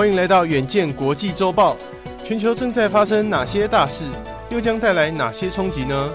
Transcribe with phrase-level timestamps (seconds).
[0.00, 1.76] 欢迎来到远见国际周报。
[2.24, 4.06] 全球正在发生哪些大事，
[4.48, 6.10] 又将带来哪些冲击呢？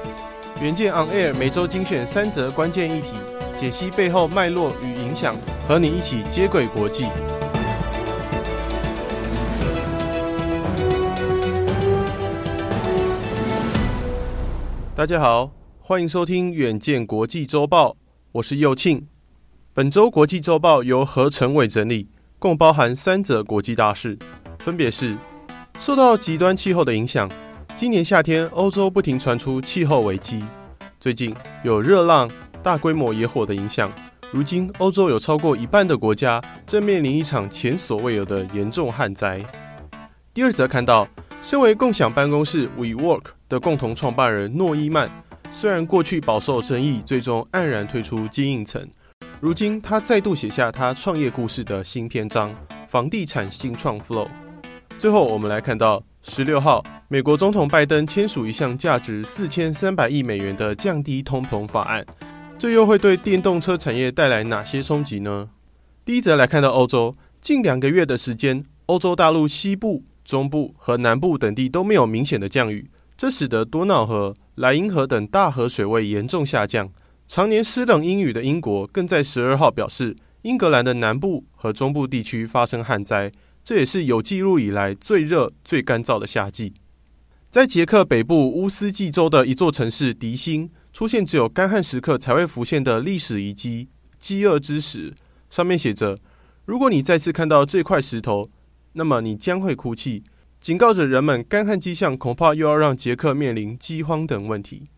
[0.59, 3.09] 远见 On Air 每周精选三则关键议题，
[3.59, 5.35] 解析背后脉络与影响，
[5.67, 7.05] 和你一起接轨国际。
[14.95, 17.95] 大家好，欢迎收听远见国际周报，
[18.31, 19.05] 我是右庆。
[19.75, 22.08] 本周国际周报由何成伟整理，
[22.45, 24.16] 共包含三则国际大事，
[24.59, 25.17] 分别是。
[25.80, 27.28] 受到极端气候的影响，
[27.75, 30.44] 今年夏天欧洲不停传出气候危机。
[31.00, 32.30] 最近有热浪、
[32.61, 33.92] 大规模野火的影响，
[34.31, 39.44] 如今欧洲有超过一半的国家正面临一场前所未有的严重旱灾。
[40.31, 41.08] 第二则看到，
[41.41, 45.09] 身为共享办公室 WeWork 的共同创办人诺伊曼，
[45.52, 48.88] 虽然过去饱受争议，最终黯然退出经营层，
[49.45, 52.51] 如今他再度写下他创业故事的新篇章——
[52.89, 54.27] 房地产新创 Flow。
[54.97, 62.03] 最后，我们来看到十六号，美国总统拜登签署一项价值四千三百亿美元的降低通膨法案，
[62.57, 65.51] 这又会对电动车产业带来哪些冲击呢？
[66.03, 76.89] 第一则来看到欧洲，近两个月的时间，欧洲大陆西部、中部和南部等地都没有明显的降雨，这使得多瑙河、莱茵河等大河水位严重下降。
[77.28, 83.31] 常年湿冷阴雨的英国，更在十二号表示，英格兰的南部和中部地区发生旱灾。
[83.64, 86.76] 这也是有记录以来最热、最干燥的夏季。
[87.50, 95.16] 在捷克北部乌斯季州的一座城市迪辛，出现只有干旱时刻才会浮现的历史遗迹——饥饿之石。
[95.50, 96.19] 上面写着
[96.66, 98.50] ：“如果你再次看到这块石头，
[98.94, 100.24] 那么你将会哭泣。”
[100.62, 104.90] 警告着人们，干旱迹象恐怕又要让捷克面临饥荒等问题。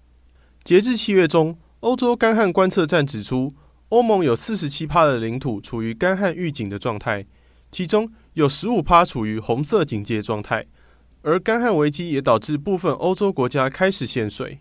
[0.64, 3.54] 截至七月中，欧洲干旱观测站指出，
[3.90, 7.26] 欧盟有四十七趴的领土处于干旱预警的状态，
[7.72, 10.66] 其中，有十五趴处于红色警戒状态，
[11.22, 14.60] 而干旱危机也导致部分欧洲国家开始限水。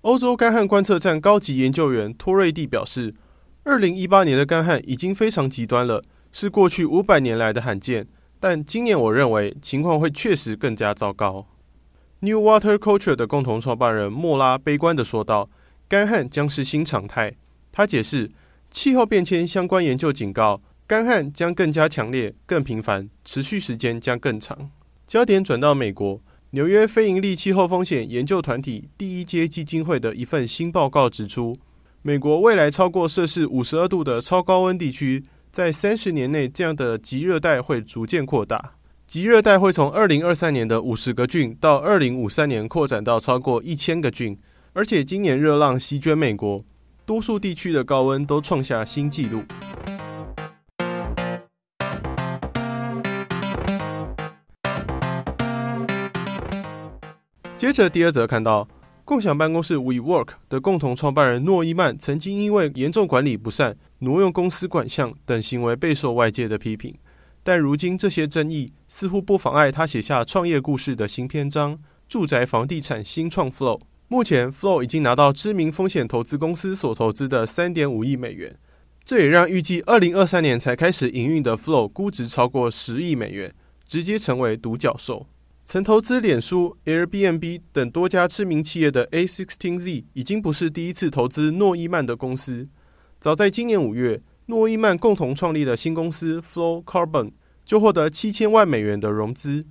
[0.00, 3.14] 欧洲干旱观测站高级研究员托瑞蒂表示，
[3.64, 6.02] 二零一八年的干旱已经非常极端了，
[6.32, 8.06] 是过去五百年来的罕见。
[8.40, 11.46] 但今年我认为情况会确实更加糟糕。
[12.20, 15.50] New Water Culture 的共同创办人莫拉悲观地说道
[15.90, 17.34] ：“干旱将是新常态。”
[17.72, 18.30] 他解释，
[18.70, 20.62] 气候变迁相关研究警告。
[20.86, 24.70] 干旱将更加强烈、更频繁，持续时间将更长。
[25.04, 31.56] 焦点转到美国，纽约非营利气候风险研究团体第一阶基金会的一份新报告指出，
[32.02, 38.74] 美国未来超过摄氏五十二度的超高温地区，在三十年内，这样的极热带会逐渐扩大。
[39.06, 44.38] 极热带会从二零二三年的五十个郡，到二零五三年扩展到超过一千个郡。
[44.72, 46.64] 而且今年热浪席卷美国，
[47.04, 49.42] 多数地区的高温都创下新纪录。
[57.56, 58.68] 接着第二则看到，
[59.04, 66.96] 共享办公室 WeWork 的共同创办人诺伊曼曾经因为严重管理不善、挪用公司款项等行为备受外界的批评，
[67.42, 71.76] 但如今这些争议似乎不妨碍他写下创业故事的新篇章——
[72.08, 73.80] 住宅房地产新创 Flow。
[74.12, 78.58] 目前，Flow 已经拿到知名风险投资公司所投资的三点五亿美元，
[79.04, 83.54] 这也让预计二零二三年才开始营运的 Flow 估值超过十亿美元，
[83.86, 85.28] 直接成为独角兽。
[85.64, 92.66] 曾投资脸书、Airbnb 等多家知名企业的 A16Z 已经不是第一次投资诺伊曼的公司。
[93.20, 97.30] 早在今年五月，诺伊曼共同创立的新公司 Flow Carbon
[97.64, 99.66] 就获得七千万美元的融资。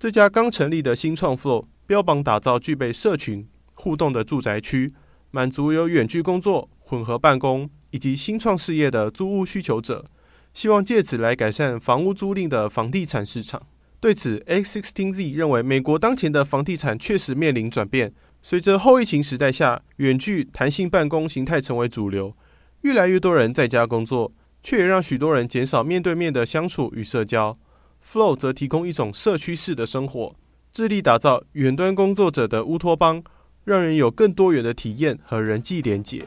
[0.00, 4.92] 这家刚成立的新创 Flow 标榜打造具备社群互动的住宅区，
[5.30, 10.06] 满足有远距工作、混合办公以及新创事业的租屋需求者，
[10.52, 13.62] 希望借此来改善房屋租赁的房地产市场。
[14.00, 18.12] 对此，A16Z 认为，美国当前的房地产确实面临转变。
[18.42, 22.36] 随着后疫情时代下，远距弹性办公形态成为主流，
[22.82, 24.32] 越来越多人在家工作，
[24.62, 27.58] 却也让许多人减少面对面的相处与社交。
[28.06, 30.36] Flow 则提供一种社区式的生活，
[30.70, 33.24] 致力打造远端工作者的乌托邦，
[33.64, 36.22] 让人有更多元的体验和人际连结。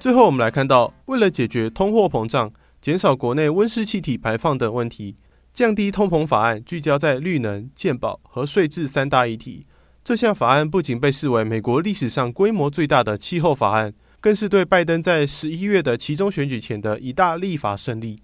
[0.00, 5.16] 最后，我们来看到，为了解决通货膨胀、减少国内温室气体排放等问题，
[5.52, 9.66] 降低通膨法案聚焦在绿能、健保和税制三大议题。
[10.02, 13.92] 这项法案不仅被视为美国历史上规模最大的气候法案。
[14.20, 18.22] 更是对拜登在十一月的其中选举前的一大立法胜利。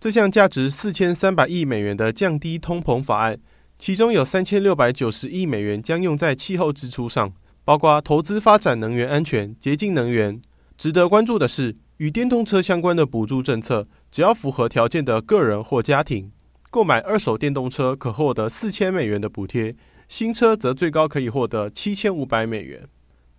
[0.00, 3.38] 这项价值四千三百亿美元的降低通膨法案，
[3.78, 7.32] 其中有三千六百九十亿美元将用在气候支出上，
[7.64, 10.40] 包括投资发展能源安全、洁净能源。
[10.76, 16.32] 值得关注的是，与电动车相关的补助政策，只要符合条件的个人或家庭
[16.70, 19.76] 购买二手电动车，可获得四千美元的补贴。
[20.08, 22.88] 新车则最高可以获得七千五百美元。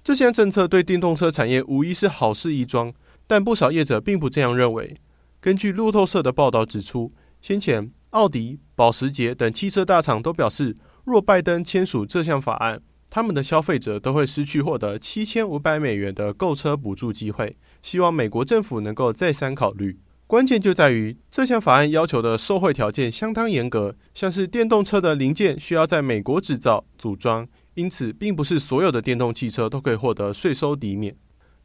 [0.03, 2.93] 这项政策对电动车产业无疑是好事一桩，
[3.25, 4.97] 但不少业者并不这样认为。
[5.39, 17.55] 根据路透社的报道指出，先前奥迪、保时捷等汽车大厂都表示，若拜登签署这项法案，他们的消费者都会失去获得七千五百美元的购车补助机会。
[17.81, 19.99] 希望美国政府能够再三考虑。
[20.27, 31.15] 关键就在于这项法案要求的受惠条件相当严格，像是电动车的零件需要在美国制造、组装，因此并不是所有的电动汽车都可以获得税收抵免。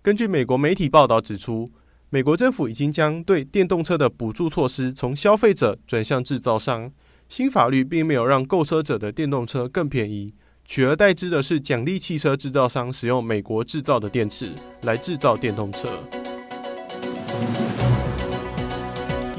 [0.00, 1.70] 根据美国媒体报道指出，
[2.10, 6.90] 美国政府已经将对电动车的补助措施从消费者转向制造商。
[7.28, 10.32] 新法律并没有让购车者的电动车更便宜，
[10.64, 15.90] 取而代之的是奖励汽车制造商使用美国制造的电池来制造电动车。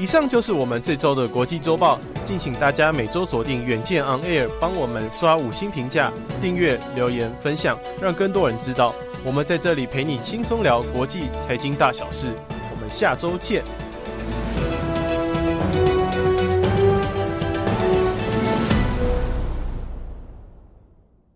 [0.00, 6.10] 以上就是我们这周的国际周报，敬请大家每周锁定远见 On Air，帮我们刷五星评价、
[6.40, 12.28] 订阅、留言、分享，让更多人知道我们在这里陪你轻松聊国际财经大小事。
[12.48, 13.62] 我们下周见。